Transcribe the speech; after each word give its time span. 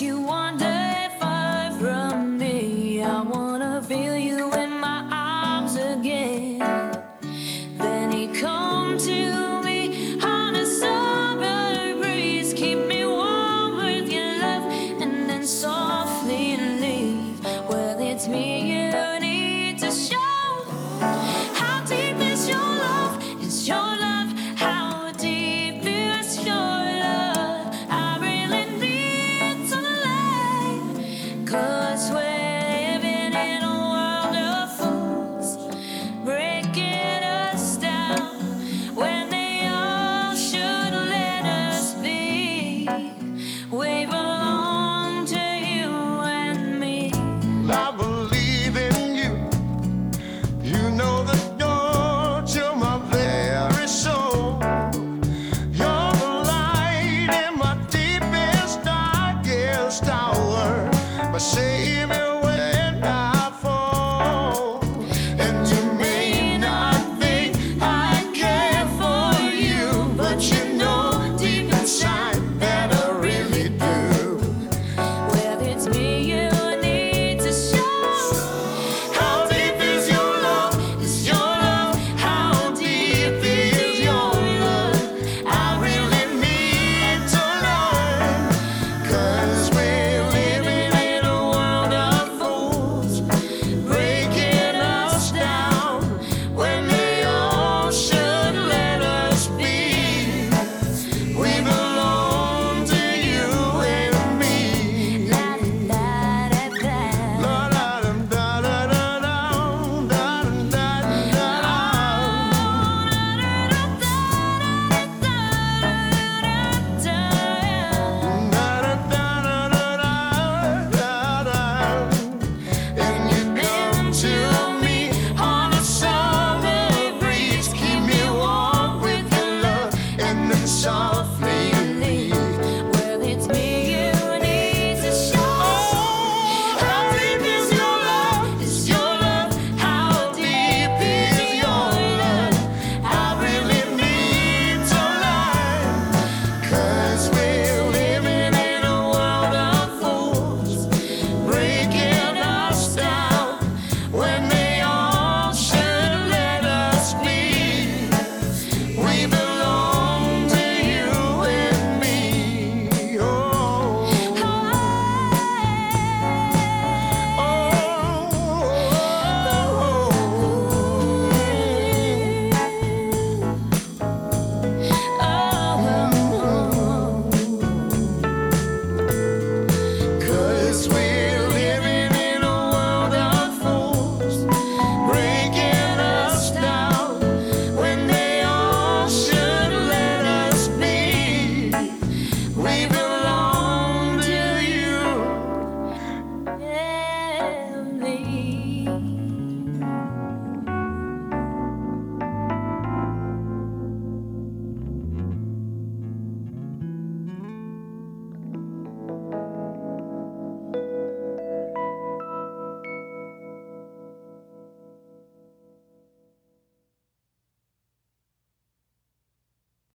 you 0.00 0.18
want. 0.20 0.41